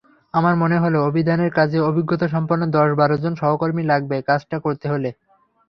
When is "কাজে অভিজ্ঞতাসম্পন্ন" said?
1.57-2.63